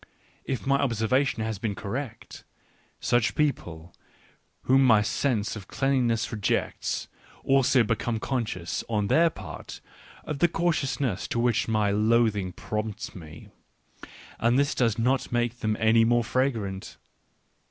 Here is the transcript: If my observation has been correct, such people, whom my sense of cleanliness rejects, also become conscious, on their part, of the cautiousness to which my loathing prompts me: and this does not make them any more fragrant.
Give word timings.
If 0.45 0.65
my 0.65 0.77
observation 0.77 1.43
has 1.43 1.59
been 1.59 1.75
correct, 1.75 2.43
such 2.99 3.35
people, 3.35 3.93
whom 4.63 4.83
my 4.83 5.03
sense 5.03 5.55
of 5.55 5.67
cleanliness 5.67 6.31
rejects, 6.31 7.07
also 7.43 7.83
become 7.83 8.17
conscious, 8.19 8.83
on 8.89 9.09
their 9.09 9.29
part, 9.29 9.79
of 10.23 10.39
the 10.39 10.47
cautiousness 10.47 11.27
to 11.27 11.39
which 11.39 11.67
my 11.67 11.91
loathing 11.91 12.51
prompts 12.51 13.13
me: 13.13 13.49
and 14.39 14.57
this 14.57 14.73
does 14.73 14.97
not 14.97 15.31
make 15.31 15.59
them 15.59 15.77
any 15.79 16.03
more 16.03 16.23
fragrant. 16.23 16.97